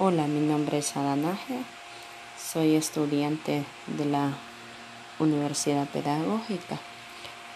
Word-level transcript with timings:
Hola, 0.00 0.26
mi 0.26 0.40
nombre 0.40 0.78
es 0.78 0.96
Adanaje, 0.96 1.62
soy 2.36 2.74
estudiante 2.74 3.64
de 3.86 4.04
la 4.04 4.32
Universidad 5.20 5.86
Pedagógica. 5.86 6.80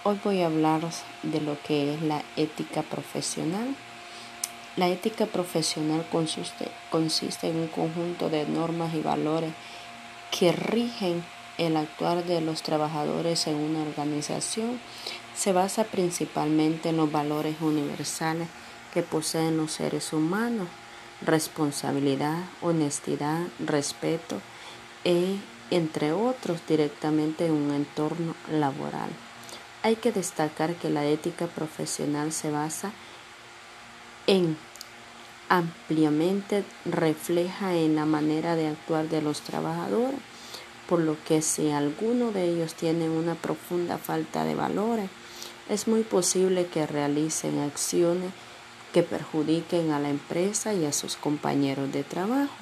Hoy 0.05 0.21
voy 0.23 0.43
a 0.43 0.47
hablar 0.47 0.83
de 1.25 1.41
lo 1.41 1.61
que 1.61 1.95
es 1.95 2.01
la 2.01 2.23
ética 2.37 2.83
profesional. 2.83 3.75
La 4.77 4.87
ética 4.87 5.27
profesional 5.27 6.07
consiste, 6.13 6.69
consiste 6.91 7.49
en 7.49 7.57
un 7.57 7.67
conjunto 7.67 8.31
de 8.31 8.47
normas 8.47 8.95
y 8.95 9.01
valores 9.01 9.53
que 10.31 10.53
rigen 10.53 11.25
el 11.59 11.77
actuar 11.77 12.23
de 12.23 12.41
los 12.41 12.63
trabajadores 12.63 13.49
en 13.49 13.57
una 13.57 13.83
organización. 13.83 14.79
Se 15.35 15.53
basa 15.53 15.83
principalmente 15.83 16.91
en 16.91 16.99
los 16.99 17.11
valores 17.11 17.57
universales 17.61 18.47
que 18.95 19.03
poseen 19.03 19.57
los 19.57 19.73
seres 19.73 20.13
humanos 20.13 20.69
responsabilidad, 21.21 22.45
honestidad, 22.61 23.41
respeto 23.59 24.41
e, 25.05 25.37
entre 25.71 26.13
otros, 26.13 26.61
directamente 26.67 27.47
en 27.47 27.53
un 27.53 27.75
entorno 27.75 28.35
laboral. 28.51 29.11
Hay 29.83 29.97
que 29.97 30.13
destacar 30.13 30.75
que 30.75 30.91
la 30.91 31.05
ética 31.05 31.47
profesional 31.47 32.33
se 32.33 32.51
basa 32.51 32.93
en 34.27 34.57
ampliamente 35.49 36.65
refleja 36.85 37.75
en 37.75 37.97
la 37.97 38.05
manera 38.05 38.55
de 38.55 38.69
actuar 38.69 39.09
de 39.09 39.23
los 39.23 39.41
trabajadores, 39.41 40.21
por 40.89 41.01
lo 41.01 41.17
que 41.25 41.43
si 41.43 41.71
alguno 41.71 42.33
de 42.33 42.51
ellos 42.51 42.75
tiene 42.75 43.09
una 43.09 43.35
profunda 43.35 43.99
falta 43.99 44.45
de 44.45 44.55
valores, 44.55 45.11
es 45.69 45.87
muy 45.87 46.03
posible 46.03 46.67
que 46.67 46.87
realicen 46.87 47.61
acciones 47.61 48.33
que 48.93 49.03
perjudiquen 49.03 49.91
a 49.91 50.01
la 50.01 50.11
empresa 50.11 50.75
y 50.75 50.85
a 50.85 50.93
sus 50.93 51.17
compañeros 51.17 51.93
de 51.93 52.05
trabajo. 52.05 52.57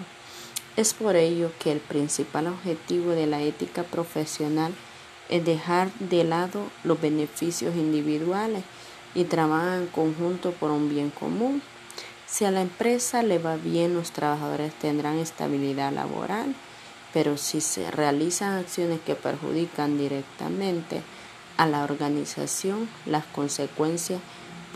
Es 0.77 0.93
por 0.93 1.17
ello 1.17 1.51
que 1.59 1.73
el 1.73 1.81
principal 1.81 2.49
objetivo 2.49 3.13
de 3.13 3.27
la 3.27 3.41
ética 3.43 3.83
profesional 3.83 4.75
es 5.29 5.45
dejar 5.45 5.93
de 5.95 6.25
lado 6.25 6.67
los 6.85 7.01
beneficios 7.01 7.75
individuales 7.75 8.63
y 9.15 9.25
trabajar 9.25 9.79
en 9.79 9.87
conjunto 9.87 10.53
por 10.53 10.71
un 10.71 10.89
bien 10.89 11.11
común. 11.11 11.63
Si 12.27 12.45
a 12.45 12.51
la 12.51 12.61
empresa 12.61 13.23
le 13.23 13.39
va 13.39 13.57
bien, 13.57 13.95
los 13.95 14.11
trabajadores 14.11 14.75
tendrán 14.75 15.19
estabilidad 15.19 15.93
laboral, 15.93 16.55
pero 17.15 17.39
si 17.39 17.61
se 17.61 17.91
realizan 17.91 18.59
acciones 18.59 19.01
que 19.01 19.15
perjudican 19.15 19.97
directamente 19.97 21.03
a 21.57 21.67
la 21.67 21.85
organización, 21.85 22.89
las 23.07 23.25
consecuencias 23.25 24.21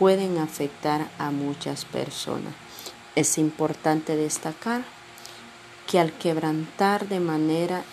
pueden 0.01 0.39
afectar 0.39 1.11
a 1.19 1.29
muchas 1.29 1.85
personas. 1.85 2.55
Es 3.15 3.37
importante 3.37 4.15
destacar 4.15 4.83
que 5.85 5.99
al 5.99 6.11
quebrantar 6.11 7.07
de 7.07 7.19
manera 7.19 7.83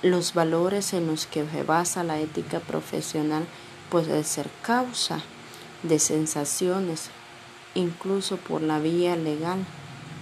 los 0.00 0.32
valores 0.32 0.94
en 0.94 1.06
los 1.06 1.26
que 1.26 1.44
se 1.46 1.62
basa 1.62 2.04
la 2.04 2.18
ética 2.20 2.58
profesional 2.58 3.44
puede 3.90 4.24
ser 4.24 4.48
causa 4.62 5.20
de 5.82 5.98
sensaciones, 5.98 7.10
incluso 7.74 8.38
por 8.38 8.62
la 8.62 8.78
vía 8.78 9.14
legal. 9.14 9.58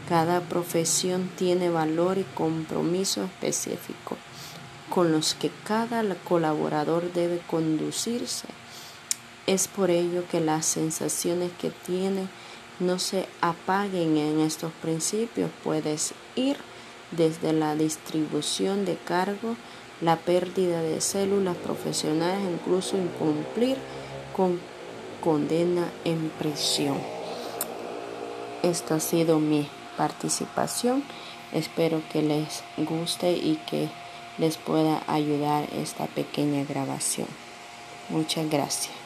Cada 0.09 0.41
profesión 0.41 1.31
tiene 1.37 1.71
valor 1.71 2.19
y 2.19 2.25
compromiso 2.35 3.23
específico 3.23 4.17
con 4.91 5.13
los 5.13 5.35
que 5.35 5.53
cada 5.63 6.03
colaborador 6.25 7.13
debe 7.13 7.39
conducirse 7.47 8.49
es 9.47 9.69
por 9.69 9.91
ello 9.91 10.25
que 10.31 10.41
las 10.41 10.67
sensaciones 10.67 11.51
que 11.61 11.71
tiene 11.71 12.29
no 12.79 12.99
se 12.99 13.27
apaguen 13.41 14.17
en 14.17 14.41
estos 14.41 14.73
principios. 14.73 15.51
Puedes 15.63 16.15
ir 16.37 16.57
desde 17.11 17.53
la 17.53 17.75
distribución 17.75 18.85
de 18.85 18.97
cargo, 18.97 19.57
la 20.01 20.17
pérdida 20.17 20.83
de 20.83 21.01
células 21.01 21.57
profesionales, 21.57 22.41
incluso 22.53 22.97
incumplir 22.97 23.77
con 24.35 24.61
condena 25.23 25.91
en 26.05 26.31
prisión. 26.31 26.99
Esta 28.63 28.97
ha 28.97 29.01
sido 29.01 29.39
mi 29.39 29.69
participación. 29.97 31.05
Espero 31.53 32.03
que 32.11 32.23
les 32.23 32.63
guste 32.77 33.33
y 33.33 33.61
que 33.69 33.89
les 34.39 34.57
pueda 34.57 35.03
ayudar 35.07 35.69
esta 35.75 36.07
pequeña 36.07 36.65
grabación. 36.65 37.29
Muchas 38.09 38.49
gracias. 38.49 39.02